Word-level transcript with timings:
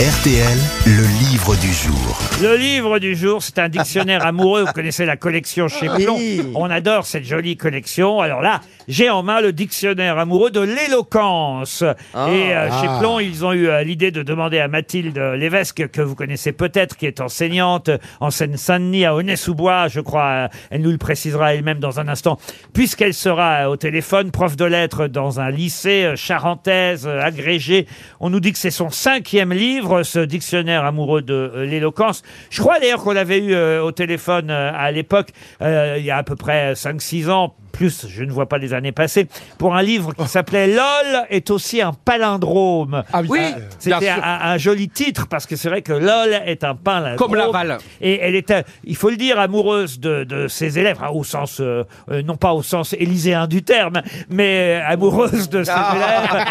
RTL, 0.00 0.58
le 0.86 1.30
livre 1.30 1.54
du 1.56 1.70
jour. 1.74 2.18
Le 2.40 2.56
livre 2.56 2.98
du 2.98 3.14
jour, 3.14 3.42
c'est 3.42 3.58
un 3.58 3.68
dictionnaire 3.68 4.24
amoureux. 4.24 4.62
Vous 4.64 4.72
connaissez 4.72 5.04
la 5.04 5.18
collection 5.18 5.68
chez 5.68 5.88
Plon. 5.88 6.18
On 6.54 6.70
adore 6.70 7.04
cette 7.04 7.24
jolie 7.24 7.58
collection. 7.58 8.20
Alors 8.20 8.40
là, 8.40 8.62
j'ai 8.88 9.10
en 9.10 9.22
main 9.22 9.42
le 9.42 9.52
dictionnaire 9.52 10.16
amoureux 10.18 10.50
de 10.50 10.60
l'éloquence. 10.60 11.82
Et 12.14 12.54
euh, 12.56 12.70
chez 12.80 12.86
Plon, 12.98 13.20
ils 13.20 13.44
ont 13.44 13.52
eu 13.52 13.68
euh, 13.68 13.82
l'idée 13.84 14.10
de 14.10 14.22
demander 14.22 14.58
à 14.58 14.68
Mathilde 14.68 15.18
Lévesque, 15.18 15.88
que 15.90 16.00
vous 16.00 16.14
connaissez 16.14 16.52
peut-être, 16.52 16.96
qui 16.96 17.04
est 17.04 17.20
enseignante 17.20 17.90
en 18.20 18.30
Seine-Saint-Denis, 18.30 19.04
à 19.04 19.14
Aulnay-sous-Bois, 19.14 19.88
je 19.88 20.00
crois. 20.00 20.24
euh, 20.30 20.48
Elle 20.70 20.80
nous 20.80 20.92
le 20.92 20.98
précisera 20.98 21.52
elle-même 21.52 21.78
dans 21.78 22.00
un 22.00 22.08
instant. 22.08 22.38
Puisqu'elle 22.72 23.12
sera 23.12 23.64
euh, 23.66 23.72
au 23.72 23.76
téléphone, 23.76 24.30
prof 24.30 24.56
de 24.56 24.64
lettres 24.64 25.08
dans 25.08 25.40
un 25.40 25.50
lycée 25.50 26.04
euh, 26.04 26.16
charentaise, 26.16 27.06
euh, 27.06 27.20
agrégé. 27.20 27.86
On 28.18 28.30
nous 28.30 28.40
dit 28.40 28.52
que 28.52 28.58
c'est 28.58 28.70
son 28.70 28.88
cinquième 28.88 29.52
livre, 29.52 29.89
ce 30.02 30.20
dictionnaire 30.20 30.84
amoureux 30.84 31.22
de 31.22 31.34
euh, 31.34 31.64
l'éloquence. 31.64 32.22
Je 32.50 32.60
crois 32.60 32.78
d'ailleurs 32.78 33.02
qu'on 33.02 33.12
l'avait 33.12 33.38
eu 33.38 33.54
euh, 33.54 33.82
au 33.82 33.92
téléphone 33.92 34.50
euh, 34.50 34.72
à 34.74 34.90
l'époque, 34.90 35.30
euh, 35.62 35.96
il 35.98 36.04
y 36.04 36.10
a 36.10 36.16
à 36.16 36.22
peu 36.22 36.36
près 36.36 36.72
5-6 36.74 37.30
ans, 37.30 37.54
plus 37.70 38.06
je 38.08 38.24
ne 38.24 38.32
vois 38.32 38.46
pas 38.46 38.58
les 38.58 38.74
années 38.74 38.92
passées, 38.92 39.26
pour 39.58 39.74
un 39.74 39.82
livre 39.82 40.12
qui 40.14 40.26
s'appelait 40.26 40.66
LOL 40.66 41.26
est 41.30 41.50
aussi 41.50 41.80
un 41.80 41.92
palindrome. 41.92 43.02
Oui, 43.28 43.40
C'était 43.78 44.08
un, 44.08 44.20
un 44.42 44.58
joli 44.58 44.88
titre 44.88 45.26
parce 45.28 45.46
que 45.46 45.56
c'est 45.56 45.68
vrai 45.68 45.82
que 45.82 45.92
LOL 45.92 46.32
est 46.46 46.64
un 46.64 46.74
palindrome. 46.74 47.16
Comme 47.16 47.34
Laval. 47.34 47.78
Et 48.00 48.18
elle 48.20 48.34
était, 48.34 48.64
il 48.84 48.96
faut 48.96 49.10
le 49.10 49.16
dire, 49.16 49.38
amoureuse 49.38 50.00
de, 50.00 50.24
de 50.24 50.48
ses 50.48 50.78
élèves, 50.78 50.98
hein, 51.02 51.10
au 51.12 51.24
sens, 51.24 51.60
euh, 51.60 51.84
euh, 52.10 52.22
non 52.22 52.36
pas 52.36 52.52
au 52.52 52.62
sens 52.62 52.92
élyséen 52.94 53.46
du 53.46 53.62
terme, 53.62 54.02
mais 54.28 54.80
euh, 54.80 54.92
amoureuse 54.92 55.48
de 55.48 55.62
ses 55.64 55.70
élèves. 55.70 56.46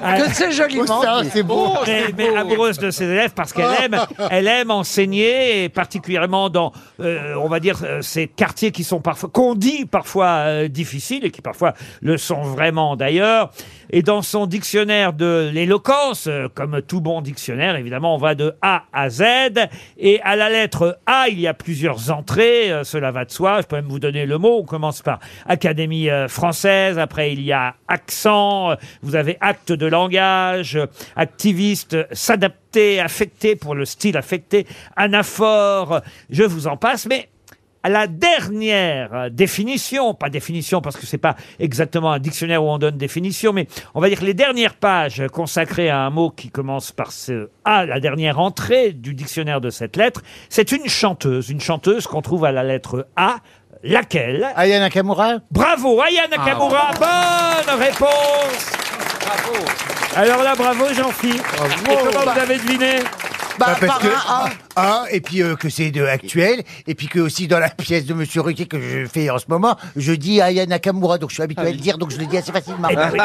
Que 0.20 0.34
c'est 0.34 0.52
joliment 0.52 1.22
dit. 1.22 1.30
c'est 1.32 1.42
beau. 1.42 1.74
mais, 1.86 2.06
mais 2.16 2.36
amoureuse 2.36 2.78
de 2.78 2.90
ses 2.90 3.04
élèves 3.04 3.32
parce 3.34 3.52
qu'elle 3.52 3.70
aime, 3.84 3.96
elle 4.30 4.46
aime 4.46 4.70
enseigner 4.70 5.64
et 5.64 5.68
particulièrement 5.68 6.50
dans, 6.50 6.72
euh, 7.00 7.34
on 7.36 7.48
va 7.48 7.60
dire, 7.60 7.78
euh, 7.84 8.02
ces 8.02 8.26
quartiers 8.26 8.70
qui 8.70 8.84
sont 8.84 9.00
parfois, 9.00 9.30
qu'on 9.32 9.54
dit 9.54 9.86
parfois 9.86 10.39
euh, 10.46 10.68
difficiles 10.68 11.24
et 11.24 11.30
qui 11.30 11.42
parfois 11.42 11.74
le 12.00 12.16
sont 12.16 12.42
vraiment 12.42 12.96
d'ailleurs. 12.96 13.52
Et 13.90 14.02
dans 14.02 14.22
son 14.22 14.46
dictionnaire 14.46 15.12
de 15.12 15.50
l'éloquence, 15.52 16.26
euh, 16.28 16.48
comme 16.54 16.80
tout 16.82 17.00
bon 17.00 17.20
dictionnaire, 17.20 17.76
évidemment, 17.76 18.14
on 18.14 18.18
va 18.18 18.34
de 18.34 18.54
A 18.62 18.84
à 18.92 19.10
Z. 19.10 19.22
Et 19.98 20.20
à 20.22 20.36
la 20.36 20.48
lettre 20.48 20.98
A, 21.06 21.28
il 21.28 21.40
y 21.40 21.46
a 21.46 21.54
plusieurs 21.54 22.10
entrées. 22.10 22.70
euh, 22.70 22.84
cela 22.84 23.10
va 23.10 23.24
de 23.24 23.30
soi. 23.30 23.60
Je 23.62 23.66
peux 23.66 23.76
même 23.76 23.88
vous 23.88 23.98
donner 23.98 24.26
le 24.26 24.38
mot. 24.38 24.58
On 24.60 24.64
commence 24.64 25.02
par 25.02 25.18
Académie 25.46 26.08
française. 26.28 26.98
Après, 26.98 27.32
il 27.32 27.42
y 27.42 27.52
a 27.52 27.74
accent. 27.88 28.74
Vous 29.02 29.16
avez 29.16 29.36
acte 29.40 29.72
de 29.72 29.86
langage, 29.86 30.78
activiste, 31.16 31.96
s'adapter, 32.12 33.00
affecté 33.00 33.56
pour 33.56 33.74
le 33.74 33.84
style 33.84 34.16
affecté, 34.16 34.66
anaphore. 34.96 36.00
Je 36.30 36.44
vous 36.44 36.66
en 36.66 36.76
passe. 36.76 37.06
Mais 37.06 37.28
à 37.82 37.88
la 37.88 38.06
dernière 38.06 39.30
définition, 39.30 40.14
pas 40.14 40.28
définition 40.28 40.80
parce 40.80 40.96
que 40.96 41.06
c'est 41.06 41.18
pas 41.18 41.36
exactement 41.58 42.12
un 42.12 42.18
dictionnaire 42.18 42.62
où 42.62 42.68
on 42.68 42.78
donne 42.78 42.96
définition, 42.96 43.52
mais 43.52 43.66
on 43.94 44.00
va 44.00 44.08
dire 44.08 44.22
les 44.22 44.34
dernières 44.34 44.74
pages 44.74 45.22
consacrées 45.32 45.88
à 45.88 46.00
un 46.00 46.10
mot 46.10 46.30
qui 46.30 46.50
commence 46.50 46.92
par 46.92 47.12
ce 47.12 47.48
A, 47.64 47.86
la 47.86 48.00
dernière 48.00 48.38
entrée 48.38 48.92
du 48.92 49.14
dictionnaire 49.14 49.60
de 49.60 49.70
cette 49.70 49.96
lettre, 49.96 50.22
c'est 50.48 50.72
une 50.72 50.88
chanteuse, 50.88 51.48
une 51.48 51.60
chanteuse 51.60 52.06
qu'on 52.06 52.22
trouve 52.22 52.44
à 52.44 52.52
la 52.52 52.62
lettre 52.64 53.06
A, 53.16 53.36
laquelle? 53.82 54.48
Aya 54.56 54.78
Nakamura? 54.78 55.38
Bravo, 55.50 56.00
Aya 56.00 56.28
Nakamura, 56.28 56.90
bonne 56.98 57.78
réponse. 57.80 58.72
Alors 60.16 60.42
là, 60.42 60.54
bravo 60.54 60.92
Jean-Philippe. 60.92 61.46
Et 61.88 61.94
comment 61.94 62.32
vous 62.32 62.40
avez 62.40 62.58
deviné? 62.58 62.96
bah, 63.60 63.76
par 63.78 63.80
parce 63.80 63.98
que, 64.02 64.08
un 64.08 64.44
A. 64.46 64.50
ah, 64.82 65.04
et 65.10 65.20
puis 65.20 65.42
euh, 65.42 65.56
que 65.56 65.68
c'est 65.68 65.90
de 65.90 66.02
actuel, 66.04 66.62
et 66.86 66.94
puis 66.94 67.06
que 67.08 67.18
aussi 67.20 67.46
dans 67.48 67.58
la 67.58 67.68
pièce 67.68 68.06
de 68.06 68.14
Monsieur 68.14 68.40
Ruquier 68.40 68.66
que 68.66 68.80
je 68.80 69.04
fais 69.06 69.28
en 69.30 69.38
ce 69.38 69.44
moment, 69.48 69.76
je 69.96 70.12
dis 70.12 70.40
Aya 70.40 70.64
Nakamura, 70.66 71.18
donc 71.18 71.30
je 71.30 71.34
suis 71.34 71.42
habitué 71.42 71.66
à 71.66 71.70
le 71.70 71.76
dire, 71.76 71.98
donc 71.98 72.10
je 72.10 72.18
le 72.18 72.26
dis 72.26 72.36
assez 72.36 72.52
facilement. 72.52 72.88
Eh 72.90 72.96
ben, 72.96 73.10
oui. 73.12 73.18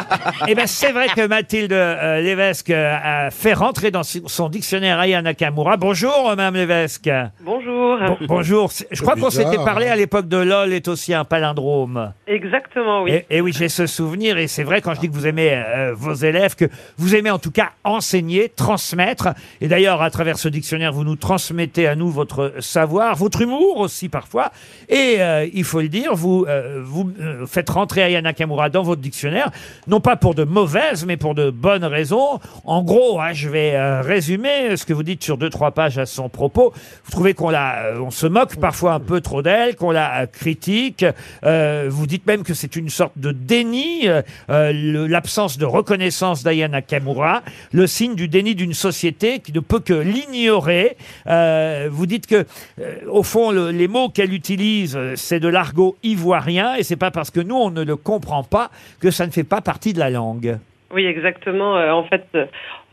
Eh 0.47 0.55
ben, 0.55 0.67
c'est 0.67 0.91
vrai 0.91 1.07
que 1.15 1.25
Mathilde 1.27 1.71
euh, 1.73 2.19
Lévesque 2.21 2.69
euh, 2.71 2.97
a 3.01 3.31
fait 3.31 3.53
rentrer 3.53 3.91
dans 3.91 4.03
son 4.03 4.49
dictionnaire 4.49 4.99
Aya 4.99 5.21
Nakamura. 5.21 5.77
Bonjour, 5.77 6.29
euh, 6.29 6.35
Madame 6.35 6.55
Lévesque. 6.55 7.09
Bonjour. 7.41 7.97
Bon- 7.99 8.17
bonjour. 8.27 8.71
C'est- 8.71 8.87
Je 8.91 9.01
crois 9.01 9.15
qu'on 9.15 9.29
s'était 9.29 9.55
parlé 9.57 9.87
à 9.87 9.95
l'époque 9.95 10.27
de 10.27 10.37
LOL 10.37 10.73
est 10.73 10.87
aussi 10.89 11.13
un 11.13 11.23
palindrome. 11.25 12.11
Exactement, 12.27 13.03
oui. 13.03 13.11
Et, 13.13 13.37
et 13.37 13.41
oui, 13.41 13.53
j'ai 13.57 13.69
ce 13.69 13.87
souvenir, 13.87 14.37
et 14.37 14.47
c'est 14.47 14.63
vrai 14.63 14.81
quand 14.81 14.93
je 14.93 14.99
dis 14.99 15.07
que 15.09 15.13
vous 15.13 15.27
aimez 15.27 15.51
euh, 15.53 15.93
vos 15.95 16.13
élèves, 16.13 16.55
que 16.55 16.65
vous 16.97 17.15
aimez 17.15 17.31
en 17.31 17.39
tout 17.39 17.51
cas 17.51 17.69
enseigner, 17.83 18.49
transmettre. 18.49 19.29
Et 19.61 19.67
d'ailleurs, 19.67 20.01
à 20.01 20.09
travers 20.09 20.37
ce 20.37 20.49
dictionnaire, 20.49 20.91
vous 20.91 21.03
nous 21.03 21.15
transmettez 21.15 21.44
à 21.87 21.95
nous 21.95 22.09
votre 22.09 22.53
savoir, 22.59 23.15
votre 23.15 23.41
humour 23.41 23.77
aussi 23.77 24.09
parfois. 24.09 24.51
Et 24.89 25.15
euh, 25.19 25.47
il 25.53 25.63
faut 25.63 25.81
le 25.81 25.89
dire, 25.89 26.15
vous, 26.15 26.45
euh, 26.47 26.83
euh, 27.19 27.45
faites 27.45 27.69
rentrer 27.69 28.03
Aya 28.03 28.21
Nakamura 28.21 28.69
dans 28.69 28.83
votre 28.83 29.01
dictionnaire, 29.01 29.51
non 29.87 29.99
pas 29.99 30.15
pour 30.15 30.35
de 30.35 30.43
mauvaises, 30.43 31.05
mais 31.05 31.17
pour 31.17 31.35
de 31.35 31.49
bonnes 31.49 31.83
raisons. 31.83 32.39
En 32.63 32.83
gros, 32.83 33.19
hein, 33.19 33.33
je 33.33 33.49
vais 33.49 33.99
résumer 34.01 34.75
ce 34.77 34.85
que 34.85 34.93
vous 34.93 35.03
dites 35.03 35.23
sur 35.23 35.37
deux, 35.37 35.49
trois 35.49 35.71
pages 35.71 35.97
à 35.97 36.05
son 36.05 36.29
propos. 36.29 36.73
Vous 37.05 37.11
trouvez 37.11 37.33
qu'on 37.33 38.11
se 38.11 38.27
moque 38.27 38.57
parfois 38.57 38.93
un 38.93 38.99
peu 38.99 39.21
trop 39.21 39.41
d'elle, 39.41 39.75
qu'on 39.75 39.91
la 39.91 40.27
critique. 40.27 41.05
Vous 41.43 42.07
dites 42.07 42.25
même 42.25 42.43
que 42.43 42.53
c'est 42.53 42.75
une 42.75 42.89
sorte 42.89 43.17
de 43.17 43.31
déni, 43.31 44.07
l'absence 44.47 45.57
de 45.57 45.65
reconnaissance 45.65 46.43
d'Ayana 46.43 46.77
Nakamura, 46.77 47.41
le 47.71 47.87
signe 47.87 48.15
du 48.15 48.27
déni 48.27 48.55
d'une 48.55 48.73
société 48.73 49.39
qui 49.39 49.51
ne 49.51 49.59
peut 49.59 49.79
que 49.79 49.93
l'ignorer. 49.93 50.97
Euh, 51.27 51.87
vous 51.91 52.05
dites 52.05 52.27
que, 52.27 52.45
euh, 52.79 52.95
au 53.09 53.23
fond, 53.23 53.51
le- 53.51 53.71
les 53.71 53.87
mots 53.87 54.09
qu'elle 54.09 54.33
utilise, 54.33 54.95
euh, 54.95 55.13
c'est 55.15 55.39
de 55.39 55.47
l'argot 55.47 55.95
ivoirien, 56.03 56.75
et 56.75 56.83
c'est 56.83 56.95
pas 56.95 57.11
parce 57.11 57.31
que 57.31 57.39
nous 57.39 57.55
on 57.55 57.71
ne 57.71 57.83
le 57.83 57.95
comprend 57.95 58.43
pas 58.43 58.69
que 59.01 59.11
ça 59.11 59.25
ne 59.25 59.31
fait 59.31 59.43
pas 59.43 59.61
partie 59.61 59.93
de 59.93 59.99
la 59.99 60.09
langue. 60.09 60.57
Oui, 60.93 61.05
exactement. 61.05 61.73
En 61.73 62.03
fait, 62.03 62.25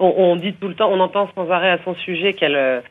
on, 0.01 0.35
dit 0.37 0.55
tout 0.55 0.67
le 0.67 0.75
temps, 0.75 0.91
on 0.91 0.99
entend 0.99 1.29
sans 1.35 1.49
arrêt 1.51 1.71
à 1.71 1.79
son 1.85 1.95
sujet 1.95 2.33
qu'elle 2.33 2.83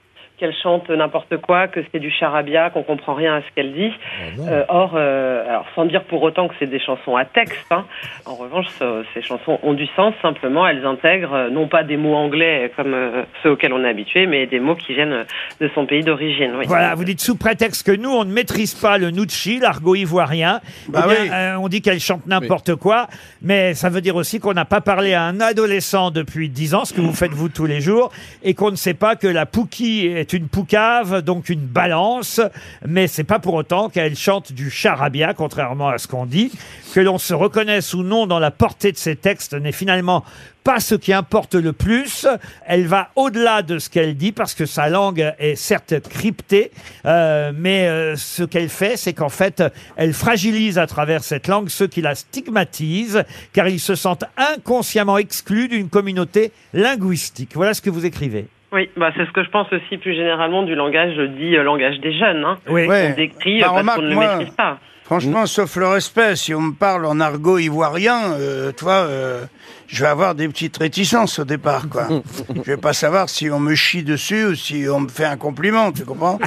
qu'elle 0.41 0.56
chante 0.63 0.90
n'importe 0.90 1.38
quoi, 1.38 1.68
que 1.68 1.79
c'est 1.91 2.00
du 2.00 2.09
charabia, 2.09 2.72
qu'on 2.72 2.81
comprend 2.81 3.13
rien 3.13 3.35
à 3.35 3.41
ce 3.41 3.46
qu'elle 3.56 3.74
dit. 3.74 3.91
Euh, 4.40 4.63
or, 4.69 4.94
euh, 4.96 5.47
alors 5.47 5.66
sans 5.75 5.85
dire 5.85 6.03
pour 6.06 6.24
autant 6.24 6.47
que 6.47 6.56
c'est 6.57 6.66
des 6.66 6.79
chansons 6.79 7.16
à 7.16 7.25
texte. 7.25 7.68
hein. 7.69 7.85
En 8.25 8.34
revanche, 8.34 8.66
ce- 8.80 9.03
ces 9.13 9.22
chansons 9.22 9.59
ont 9.62 9.74
du 9.74 9.85
sens. 9.96 10.16
Simplement, 10.24 10.68
elles 10.68 10.84
intègrent 10.84 11.35
euh, 11.35 11.50
non 11.51 11.68
pas 11.68 11.84
des 11.84 11.96
mots 11.96 12.16
anglais 12.16 12.72
comme 12.75 12.94
euh, 12.96 13.22
ceux 13.44 13.51
auxquels 13.51 13.72
on 13.72 13.84
est 13.85 13.90
habitué, 13.90 14.25
mais 14.25 14.47
des 14.47 14.59
mots 14.59 14.74
qui 14.75 14.96
viennent 14.96 15.25
de 15.59 15.69
son 15.75 15.85
pays 15.85 16.01
d'origine. 16.03 16.53
Oui. 16.57 16.66
Voilà, 16.68 16.96
vous 16.96 17.03
dites 17.06 17.22
sous 17.22 17.38
prétexte 17.38 17.85
que 17.85 17.96
nous, 17.96 18.09
on 18.09 18.25
ne 18.25 18.34
maîtrise 18.34 18.74
pas 18.74 18.97
le 18.97 19.12
Nucci, 19.12 19.59
l'argot 19.59 19.94
ivoirien. 19.94 20.59
Bah 20.90 21.03
eh 21.06 21.07
bien, 21.09 21.18
oui. 21.24 21.30
euh, 21.31 21.56
on 21.59 21.68
dit 21.68 21.84
qu'elle 21.84 22.00
chante 22.00 22.25
n'importe 22.25 22.74
quoi, 22.75 23.06
mais 23.44 23.75
ça 23.75 23.90
veut 23.90 24.01
dire 24.01 24.16
aussi 24.16 24.40
qu'on 24.40 24.53
n'a 24.53 24.66
pas 24.66 24.81
parlé 24.81 25.13
à 25.13 25.22
un 25.24 25.40
adolescent 25.40 26.09
depuis 26.09 26.50
10 26.50 26.74
ans, 26.74 26.85
ce 26.85 26.94
que 26.94 27.01
vous 27.01 27.13
faites 27.13 27.31
vous 27.31 27.50
tous 27.50 27.68
les 27.68 27.80
jours, 27.80 28.12
et 28.44 28.56
qu'on 28.56 28.72
ne 28.72 28.75
sait 28.75 28.96
pas 28.96 29.16
que 29.16 29.28
la 29.28 29.46
pouki 29.46 30.07
est 30.07 30.31
une 30.34 30.47
poucave, 30.47 31.22
donc 31.22 31.50
une 31.50 31.66
balance, 31.66 32.42
mais 32.86 33.08
c'est 33.08 33.24
pas 33.24 33.40
pour 33.40 33.53
autant 33.53 33.90
qu'elle 33.90 34.16
chante 34.16 34.52
du 34.52 34.69
charabia, 34.69 35.34
contrairement 35.34 35.90
à 35.90 35.97
ce 35.97 36.08
qu'on 36.08 36.25
dit. 36.25 36.52
Que 36.94 37.00
l'on 37.00 37.18
se 37.18 37.34
reconnaisse 37.34 37.94
ou 37.94 38.03
non 38.03 38.28
dans 38.28 38.40
la 38.40 38.52
portée 38.52 38.92
de 38.92 38.97
ses 38.97 39.16
textes 39.16 39.53
n'est 39.53 39.72
finalement 39.72 40.24
pas 40.64 40.80
ce 40.80 40.96
qui 40.96 41.14
importe 41.14 41.56
le 41.56 41.74
plus. 41.74 42.28
Elle 42.66 42.88
va 42.88 43.09
au-delà 43.16 43.62
de 43.62 43.80
ce 43.80 43.90
qu'elle 43.90 44.16
dit 44.16 44.31
parce 44.31 44.53
que 44.53 44.66
sa 44.66 44.90
langue 44.90 45.34
est 45.40 45.56
certes 45.56 45.96
cryptée, 46.09 46.72
euh, 47.06 47.52
mais 47.56 47.88
euh, 47.88 48.16
ce 48.16 48.44
qu'elle 48.44 48.69
fait, 48.69 48.98
c'est 48.98 49.13
qu'en 49.13 49.30
fait, 49.30 49.63
elle 49.96 50.13
fragilise 50.13 50.78
à 50.78 50.88
travers 50.88 51.24
cette 51.24 51.48
langue 51.48 51.69
ceux 51.69 51.88
qui 51.88 52.02
la 52.02 52.16
stigmatisent, 52.16 53.24
car 53.53 53.68
ils 53.68 53.80
se 53.80 53.96
sentent 53.96 54.25
inconsciemment 54.38 55.18
exclus 55.18 55.68
d'une 55.68 55.90
communauté 55.90 56.52
linguistique. 56.74 57.52
Voilà 57.56 57.74
ce 57.74 57.81
que 57.81 57.90
vous 57.90 58.06
écrivez. 58.06 58.48
Oui, 58.73 58.89
bah 58.95 59.12
c'est 59.18 59.25
ce 59.25 59.31
que 59.31 59.44
je 59.44 59.50
pense 59.50 59.68
aussi 59.73 59.97
plus 59.97 60.15
généralement 60.15 60.63
du 60.63 60.75
langage 60.75 61.18
dit 61.38 61.57
euh, 61.57 61.63
langage 61.63 62.00
des 62.00 62.18
jeunes. 62.18 62.45
Hein. 62.45 62.57
Oui. 62.69 62.88
On 62.89 63.13
décrit 63.15 63.59
Bah, 63.59 63.65
euh, 63.68 63.69
parce 63.69 63.79
remarque, 63.79 63.97
qu'on 63.97 64.03
ne 64.06 64.09
le 64.09 64.15
moi- 64.15 64.35
maîtrise 64.38 64.56
pas. 64.56 64.77
Franchement, 65.03 65.45
sauf 65.45 65.75
le 65.75 65.88
respect, 65.89 66.38
si 66.38 66.53
on 66.56 66.62
me 66.62 66.71
parle 66.73 67.06
en 67.06 67.19
argot 67.19 67.57
ivoirien, 67.57 68.31
euh, 68.39 68.71
toi, 68.71 68.94
euh, 69.09 69.44
je 69.88 70.03
vais 70.06 70.09
avoir 70.09 70.35
des 70.35 70.47
petites 70.47 70.77
réticences 70.77 71.38
au 71.39 71.44
départ, 71.44 71.89
quoi. 71.89 72.07
je 72.56 72.62
vais 72.62 72.77
pas 72.77 72.94
savoir 72.94 73.27
si 73.27 73.50
on 73.51 73.59
me 73.59 73.75
chie 73.75 74.03
dessus 74.03 74.45
ou 74.45 74.56
si 74.56 74.85
on 74.89 75.01
me 75.01 75.09
fait 75.09 75.25
un 75.25 75.35
compliment, 75.35 75.91
tu 75.91 76.06
comprends? 76.06 76.39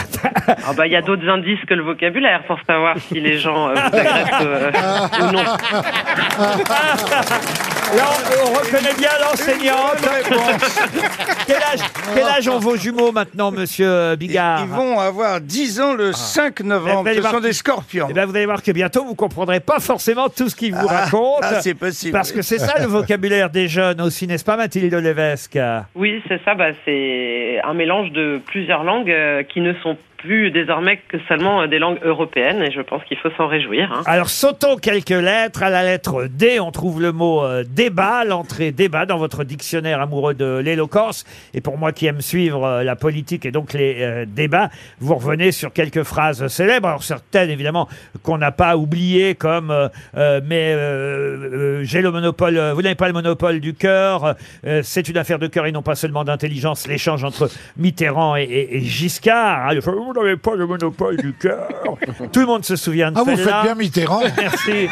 Ah 0.49 0.73
bah 0.75 0.87
il 0.87 0.95
y 0.95 0.97
a 0.97 1.03
d'autres 1.03 1.29
indices 1.29 1.63
que 1.69 1.75
le 1.75 1.83
vocabulaire 1.83 2.43
pour 2.47 2.59
savoir 2.67 2.97
si 3.01 3.21
les 3.21 3.37
gens 3.39 3.69
euh, 3.69 3.75
vous 3.75 3.99
agressent 3.99 4.47
euh, 4.47 4.71
ou 5.29 5.31
non. 5.33 5.45
Là, 7.97 8.05
on, 8.43 8.51
on 8.51 8.55
reconnaît 8.55 8.95
bien 8.99 9.11
l'enseignante. 9.21 9.99
Quel 11.47 11.57
âge, 11.57 11.81
quel 12.15 12.25
âge 12.25 12.49
ont 12.49 12.59
vos 12.59 12.75
jumeaux 12.77 13.13
maintenant, 13.13 13.51
monsieur 13.51 13.87
euh, 13.89 14.17
Bigard 14.17 14.63
Ils 14.63 14.69
vont 14.69 14.99
avoir 14.99 15.41
10 15.43 15.81
ans 15.81 15.93
le 15.93 16.13
5 16.13 16.57
Eh, 16.61 16.63
novembre. 16.65 17.07
allez 17.07 17.17
Ce 17.17 17.21
voir 17.21 17.33
sont 17.35 17.41
des 17.41 17.53
scorpions. 17.53 18.07
Eh 18.09 18.15
ben, 18.15 18.25
vous 18.25 18.35
allez 18.35 18.47
voir 18.47 18.63
que 18.63 18.73
bientôt, 18.73 19.05
vous 19.05 19.15
comprendrez 19.15 19.61
pas 19.61 19.79
forcément 19.79 20.29
tout 20.31 20.49
ce 20.49 20.57
qu'ils 20.57 20.75
vous 20.75 20.87
Ah, 20.89 21.05
racontent. 21.05 21.41
ah, 21.43 21.61
c'est 21.61 21.75
possible. 21.75 22.13
Parce 22.13 22.33
que 22.33 22.41
c'est 22.41 22.59
ça 22.59 22.79
le 22.81 22.87
vocabulaire 22.89 23.51
des 23.51 23.69
jeunes 23.69 24.01
aussi, 24.01 24.27
n'est-ce 24.27 24.45
pas, 24.45 24.57
Mathilde 24.57 24.95
Levesque 24.95 25.59
Oui, 25.95 26.23
c'est 26.29 26.43
ça. 26.45 26.55
Bah, 26.55 26.69
c'est 26.87 27.61
un 27.63 27.75
mélange 27.75 28.11
de 28.13 28.41
plusieurs 28.47 28.85
langues 28.85 29.11
euh, 29.11 29.43
qui 29.43 29.61
ne 29.61 29.75
sont 29.83 29.99
plus 30.17 30.51
désormais 30.51 31.01
que 31.09 31.19
seulement 31.29 31.61
euh, 31.63 31.67
des 31.67 31.79
langues 31.79 31.99
européennes, 32.03 32.63
et 32.63 32.71
je 32.71 32.81
pense 32.81 33.05
qu'il 33.05 33.19
faut 33.19 33.29
s'en 33.37 33.47
réjouir. 33.47 33.93
hein. 33.93 34.01
Alors, 34.07 34.31
sautons 34.31 34.77
quelques 34.77 35.11
lettres. 35.11 35.63
À 35.63 35.69
la 35.69 35.83
lettre 35.83 36.25
D, 36.31 36.61
on 36.61 36.71
trouve 36.71 37.03
le 37.03 37.13
mot 37.13 37.45
euh, 37.45 37.63
débat, 37.85 38.25
l'entrée 38.25 38.73
débat 38.73 39.05
dans 39.07 39.19
votre 39.19 39.45
dictionnaire 39.45 40.01
amoureux 40.01 40.35
de 40.35 40.59
l'éloquence. 40.65 41.25
Et 41.53 41.61
pour 41.61 41.77
moi 41.79 41.93
qui 41.93 42.07
aime 42.07 42.21
suivre 42.21 42.65
euh, 42.65 42.83
la 42.83 42.97
politique 42.97 43.45
et 43.47 43.51
donc 43.51 43.73
les 43.75 43.97
euh, 44.01 44.25
débats, 44.27 44.71
vous 45.01 45.15
revenez 45.17 45.53
sur 45.53 45.73
quelques 45.73 46.03
phrases 46.03 46.47
célèbres. 46.49 46.89
Alors, 46.89 47.03
certaines, 47.03 47.51
évidemment, 47.51 47.89
qu'on 48.23 48.39
n'a 48.39 48.53
pas 48.53 48.77
oubliées, 48.77 49.35
comme 49.35 49.71
euh, 49.71 49.89
euh, 50.17 50.41
Mais 50.45 50.73
euh, 50.75 50.79
euh, 50.79 51.81
j'ai 51.85 52.01
le 52.01 52.11
monopole, 52.11 52.57
euh, 52.57 52.73
vous 52.75 52.83
n'avez 52.83 52.95
pas 52.95 53.07
le 53.09 53.13
monopole 53.13 53.61
du 53.61 53.75
cœur. 53.75 54.35
euh, 54.67 54.81
C'est 54.83 55.09
une 55.09 55.17
affaire 55.19 55.39
de 55.39 55.47
cœur 55.47 55.67
et 55.67 55.73
non 55.73 55.83
pas 55.83 55.95
seulement 55.95 56.25
d'intelligence. 56.25 56.87
L'échange 56.87 57.23
entre 57.25 57.51
Mitterrand 57.77 58.37
et, 58.37 58.43
et- 58.45 58.77
et 58.77 58.81
Giscard. 58.81 59.69
hein, 59.69 59.75
le- 59.75 59.81
vous 59.81 60.13
n'avez 60.15 60.37
pas 60.37 60.55
le 60.55 60.67
monopole 60.67 61.17
du 61.19 61.33
cœur. 61.35 61.69
Tout 62.33 62.41
le 62.41 62.47
monde 62.47 62.65
se 62.65 62.77
souvient 62.77 63.13
de 63.13 63.19
Ah, 63.19 63.23
vous 63.25 63.37
celle-là. 63.37 63.53
faites 63.63 63.65
bien 63.65 63.75
Mitterrand 63.75 64.23
Merci. 64.39 64.89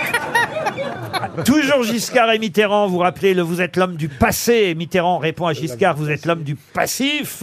Toujours 1.44 1.82
Giscard 1.82 2.30
et 2.30 2.38
Mitterrand, 2.38 2.86
vous 2.86 2.98
rappelez, 2.98 3.32
le, 3.32 3.42
vous 3.42 3.62
êtes 3.62 3.76
l'homme 3.76 3.96
du 3.96 4.08
passé. 4.08 4.74
Mitterrand 4.74 5.18
répond 5.18 5.46
à 5.46 5.54
Giscard, 5.54 5.96
vous 5.96 6.10
êtes 6.10 6.26
l'homme 6.26 6.42
du 6.42 6.56
passif. 6.56 7.42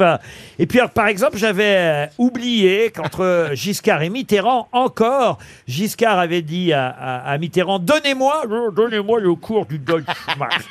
Et 0.60 0.68
puis, 0.68 0.80
par 0.94 1.08
exemple, 1.08 1.38
j'avais 1.38 1.76
euh, 1.78 2.06
oublié 2.20 2.92
qu'entre 2.92 3.50
Giscard 3.54 4.04
et 4.04 4.10
Mitterrand, 4.10 4.68
encore, 4.74 5.40
Giscard 5.68 6.20
avait 6.20 6.44
dit 6.44 6.72
à, 6.72 7.36
Mitterrand, 7.40 7.80
donnez-moi, 7.80 8.44
euh, 8.50 8.72
donnez-moi 8.72 9.20
le 9.20 9.34
cours 9.36 9.66
du 9.66 9.80
Deutsche 9.80 10.06
Mark. 10.38 10.62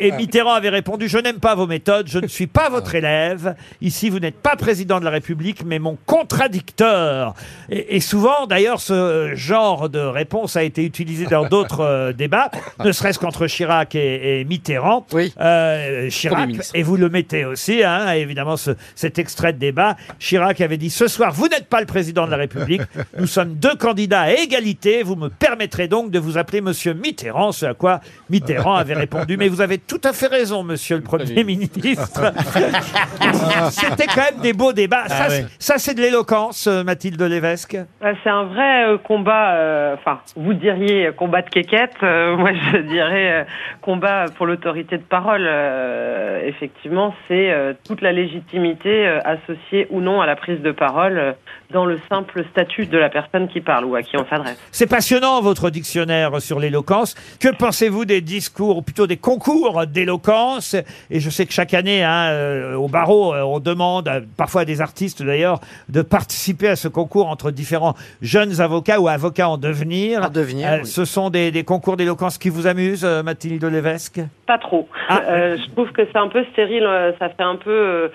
Et, 0.00 0.12
Mitterrand 0.12 0.52
avait 0.52 0.68
répondu 0.68 1.08
Je 1.08 1.18
n'aime 1.18 1.40
pas 1.40 1.54
vos 1.54 1.66
méthodes, 1.66 2.06
je 2.08 2.18
ne 2.18 2.28
suis 2.28 2.46
pas 2.46 2.68
votre 2.68 2.94
élève. 2.94 3.56
Ici, 3.80 4.08
vous 4.08 4.20
n'êtes 4.20 4.40
pas 4.40 4.54
président 4.56 5.00
de 5.00 5.04
la 5.04 5.10
République, 5.10 5.64
mais 5.64 5.80
mon 5.80 5.98
contradicteur. 6.06 7.34
Et, 7.70 7.96
et 7.96 8.00
souvent, 8.00 8.46
d'ailleurs, 8.46 8.80
ce 8.80 9.32
genre 9.34 9.88
de 9.88 9.98
réponse 9.98 10.56
a 10.56 10.62
été 10.62 10.84
utilisé 10.84 11.26
dans 11.26 11.46
d'autres 11.46 11.80
euh, 11.80 12.03
débats, 12.12 12.50
ne 12.84 12.92
serait-ce 12.92 13.18
qu'entre 13.18 13.46
Chirac 13.46 13.94
et, 13.94 14.40
et 14.40 14.44
Mitterrand. 14.44 15.06
Oui. 15.12 15.32
Euh, 15.40 16.08
Chirac, 16.10 16.38
Premier 16.38 16.52
ministre. 16.52 16.74
et 16.76 16.82
vous 16.82 16.96
le 16.96 17.08
mettez 17.08 17.44
aussi, 17.44 17.82
hein, 17.82 18.12
évidemment, 18.12 18.56
ce- 18.56 18.72
cet 18.94 19.18
extrait 19.18 19.52
de 19.52 19.58
débat. 19.58 19.96
Chirac 20.18 20.60
avait 20.60 20.76
dit 20.76 20.90
Ce 20.90 21.08
soir, 21.08 21.32
vous 21.32 21.48
n'êtes 21.48 21.68
pas 21.68 21.80
le 21.80 21.86
président 21.86 22.26
de 22.26 22.30
la 22.30 22.36
République. 22.36 22.82
Nous 23.18 23.26
sommes 23.26 23.54
deux 23.54 23.74
candidats 23.76 24.22
à 24.22 24.30
égalité. 24.32 25.02
Vous 25.02 25.16
me 25.16 25.28
permettrez 25.28 25.88
donc 25.88 26.10
de 26.10 26.18
vous 26.18 26.38
appeler 26.38 26.60
Monsieur 26.60 26.94
Mitterrand. 26.94 27.52
Ce 27.52 27.66
à 27.66 27.74
quoi 27.74 28.00
Mitterrand 28.30 28.74
avait 28.74 28.94
répondu 28.94 29.36
Mais 29.36 29.48
vous 29.48 29.60
avez 29.60 29.78
tout 29.78 30.00
à 30.04 30.12
fait 30.12 30.26
raison, 30.26 30.62
Monsieur 30.62 30.96
le 30.96 31.02
Premier 31.02 31.44
ministre. 31.44 32.32
C'était 33.70 34.06
quand 34.06 34.22
même 34.32 34.40
des 34.42 34.52
beaux 34.52 34.72
débats. 34.72 35.08
ça, 35.08 35.28
c'est- 35.30 35.46
ça, 35.58 35.78
c'est 35.78 35.94
de 35.94 36.00
l'éloquence, 36.00 36.66
euh, 36.66 36.84
Mathilde 36.84 37.20
Lévesque. 37.22 37.74
Euh, 37.74 38.12
C'est 38.22 38.30
un 38.30 38.44
vrai 38.44 38.84
euh, 38.86 38.98
combat, 38.98 39.54
euh, 39.54 39.94
enfin, 39.94 40.20
vous 40.36 40.54
diriez 40.54 41.06
euh, 41.08 41.12
combat 41.12 41.42
de 41.42 41.50
quéquette, 41.50 41.90
euh, 42.02 42.36
moi 42.36 42.50
je 42.52 42.78
dirais 42.78 43.32
euh, 43.32 43.44
combat 43.80 44.26
pour 44.36 44.46
l'autorité 44.46 44.96
de 44.98 45.02
parole. 45.02 45.46
Euh, 45.46 46.40
effectivement, 46.46 47.14
c'est 47.28 47.50
euh, 47.50 47.72
toute 47.86 48.00
la 48.00 48.12
légitimité 48.12 49.06
euh, 49.06 49.18
associée 49.24 49.86
ou 49.90 50.00
non 50.00 50.20
à 50.20 50.26
la 50.26 50.36
prise 50.36 50.60
de 50.60 50.72
parole 50.72 51.18
euh, 51.18 51.32
dans 51.70 51.84
le 51.86 51.98
simple 52.08 52.44
statut 52.50 52.86
de 52.86 52.98
la 52.98 53.08
personne 53.08 53.48
qui 53.48 53.60
parle 53.60 53.84
ou 53.84 53.94
à 53.94 54.02
qui 54.02 54.16
on 54.16 54.26
s'adresse. 54.26 54.58
C'est 54.70 54.86
passionnant, 54.88 55.40
votre 55.42 55.70
dictionnaire 55.70 56.40
sur 56.40 56.60
l'éloquence. 56.60 57.14
Que 57.40 57.54
pensez-vous 57.54 58.04
des 58.04 58.20
discours, 58.20 58.78
ou 58.78 58.82
plutôt 58.82 59.06
des 59.06 59.16
concours 59.16 59.86
d'éloquence? 59.86 60.76
Et 61.10 61.20
je 61.20 61.30
sais 61.30 61.46
que 61.46 61.52
chaque 61.52 61.74
année, 61.74 62.02
hein, 62.04 62.28
euh, 62.30 62.74
au 62.74 62.88
barreau, 62.88 63.34
euh, 63.34 63.42
on 63.42 63.58
demande, 63.60 64.08
euh, 64.08 64.20
parfois 64.36 64.62
à 64.62 64.64
des 64.64 64.80
artistes 64.80 65.22
d'ailleurs, 65.22 65.60
de 65.88 66.02
participer 66.02 66.68
à 66.68 66.76
ce 66.76 66.88
concours 66.88 67.28
entre 67.28 67.50
différents 67.50 67.94
jeunes 68.22 68.60
avocats 68.60 69.00
ou 69.00 69.08
avocats 69.08 69.48
en 69.48 69.58
devenir. 69.58 70.22
En 70.24 70.28
devenir, 70.30 70.68
Euh, 70.68 70.78
oui. 70.82 70.86
Ce 70.86 71.04
sont 71.04 71.28
des, 71.30 71.50
des 71.50 71.64
concours 71.64 71.83
d'éloquence 71.92 72.38
qui 72.38 72.48
vous 72.48 72.66
amusent, 72.66 73.04
euh, 73.04 73.22
Mathilde 73.22 73.64
Lévesque? 73.64 74.20
Pas 74.46 74.58
trop. 74.58 74.88
Ah. 75.08 75.20
Euh, 75.28 75.56
je 75.56 75.70
trouve 75.72 75.92
que 75.92 76.02
c'est 76.10 76.18
un 76.18 76.28
peu 76.28 76.44
stérile, 76.52 76.84
euh, 76.84 77.12
ça 77.18 77.28
fait 77.28 77.42
un 77.42 77.56
peu 77.56 78.10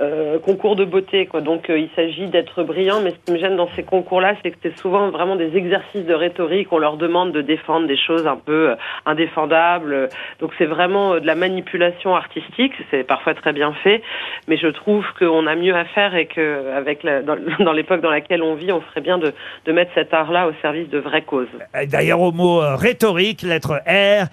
euh, 0.00 0.38
concours 0.38 0.76
de 0.76 0.84
beauté, 0.84 1.26
quoi. 1.26 1.40
Donc 1.40 1.70
euh, 1.70 1.78
il 1.78 1.88
s'agit 1.96 2.26
d'être 2.26 2.62
brillant, 2.62 3.00
mais 3.00 3.10
ce 3.10 3.16
qui 3.24 3.32
me 3.32 3.38
gêne 3.38 3.56
dans 3.56 3.68
ces 3.74 3.82
concours-là, 3.82 4.34
c'est 4.42 4.50
que 4.50 4.56
c'est 4.62 4.78
souvent 4.78 5.10
vraiment 5.10 5.36
des 5.36 5.56
exercices 5.56 6.04
de 6.04 6.14
rhétorique. 6.14 6.68
On 6.72 6.78
leur 6.78 6.96
demande 6.96 7.32
de 7.32 7.42
défendre 7.42 7.86
des 7.86 7.96
choses 7.96 8.26
un 8.26 8.36
peu 8.36 8.70
euh, 8.70 8.74
indéfendables. 9.06 10.08
Donc 10.40 10.52
c'est 10.58 10.66
vraiment 10.66 11.14
euh, 11.14 11.20
de 11.20 11.26
la 11.26 11.34
manipulation 11.34 12.14
artistique. 12.14 12.72
C'est 12.90 13.04
parfois 13.04 13.34
très 13.34 13.52
bien 13.52 13.72
fait, 13.84 14.02
mais 14.46 14.56
je 14.56 14.68
trouve 14.68 15.04
qu'on 15.18 15.46
a 15.46 15.56
mieux 15.56 15.74
à 15.74 15.84
faire 15.84 16.14
et 16.14 16.26
que 16.26 16.70
avec 16.76 17.02
la, 17.02 17.22
dans, 17.22 17.72
l'époque 17.72 18.00
dans 18.00 18.10
laquelle 18.10 18.42
on 18.42 18.54
vit, 18.54 18.72
on 18.72 18.80
ferait 18.80 19.00
bien 19.00 19.18
de, 19.18 19.32
de 19.66 19.72
mettre 19.72 19.90
cet 19.94 20.14
art-là 20.14 20.48
au 20.48 20.52
service 20.62 20.88
de 20.88 20.98
vraies 20.98 21.22
causes. 21.22 21.48
D'ailleurs, 21.86 22.20
au 22.20 22.32
mot 22.32 22.62
euh, 22.62 22.76
rhétorique, 22.76 23.42
lettre 23.42 23.80
R, 23.86 24.26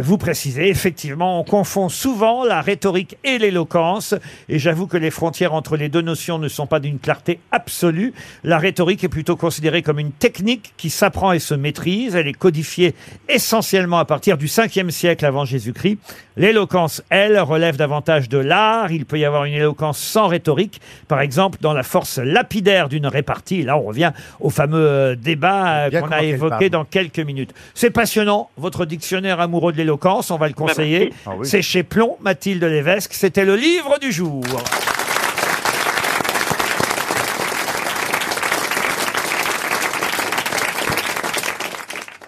vous 0.00 0.18
précisez, 0.18 0.68
effectivement, 0.68 1.40
on 1.40 1.44
confond 1.44 1.88
souvent 1.88 2.44
la 2.44 2.60
rhétorique 2.60 3.16
et 3.24 3.38
l'éloquence. 3.38 4.14
Et 4.48 4.58
j'avoue 4.58 4.86
que 4.92 4.98
les 4.98 5.10
frontières 5.10 5.54
entre 5.54 5.78
les 5.78 5.88
deux 5.88 6.02
notions 6.02 6.38
ne 6.38 6.48
sont 6.48 6.66
pas 6.66 6.78
d'une 6.78 6.98
clarté 6.98 7.40
absolue. 7.50 8.12
La 8.44 8.58
rhétorique 8.58 9.02
est 9.02 9.08
plutôt 9.08 9.36
considérée 9.36 9.80
comme 9.80 9.98
une 9.98 10.12
technique 10.12 10.74
qui 10.76 10.90
s'apprend 10.90 11.32
et 11.32 11.38
se 11.38 11.54
maîtrise. 11.54 12.14
Elle 12.14 12.28
est 12.28 12.34
codifiée 12.34 12.94
essentiellement 13.26 13.98
à 13.98 14.04
partir 14.04 14.36
du 14.36 14.48
5e 14.48 14.90
siècle 14.90 15.24
avant 15.24 15.46
Jésus-Christ. 15.46 15.96
L'éloquence, 16.36 17.02
elle, 17.10 17.38
relève 17.38 17.76
davantage 17.76 18.28
de 18.28 18.38
l'art. 18.38 18.90
Il 18.90 19.04
peut 19.04 19.18
y 19.18 19.24
avoir 19.24 19.44
une 19.44 19.54
éloquence 19.54 19.98
sans 19.98 20.28
rhétorique. 20.28 20.80
Par 21.08 21.20
exemple, 21.20 21.58
dans 21.60 21.72
la 21.72 21.82
force 21.82 22.18
lapidaire 22.18 22.88
d'une 22.88 23.06
répartie. 23.06 23.62
Là, 23.62 23.76
on 23.76 23.82
revient 23.82 24.12
au 24.40 24.50
fameux 24.50 24.86
euh, 24.86 25.14
débat 25.14 25.84
euh, 25.84 25.90
Bien 25.90 26.00
qu'on 26.00 26.06
a 26.06 26.08
comment 26.08 26.20
qu'elle 26.20 26.28
évoqué 26.30 26.50
parle. 26.50 26.70
dans 26.70 26.84
quelques 26.84 27.18
minutes. 27.18 27.52
C'est 27.74 27.90
passionnant, 27.90 28.50
votre 28.56 28.86
dictionnaire 28.86 29.40
amoureux 29.40 29.72
de 29.72 29.78
l'éloquence, 29.78 30.30
on 30.30 30.38
va 30.38 30.48
le 30.48 30.54
conseiller. 30.54 31.12
merci. 31.26 31.50
C'est 31.50 31.62
chez 31.62 31.82
Plomb, 31.82 32.16
Mathilde 32.20 32.64
Lévesque. 32.64 33.12
C'était 33.12 33.44
le 33.44 33.56
livre 33.56 33.98
du 33.98 34.12
jour. 34.12 34.42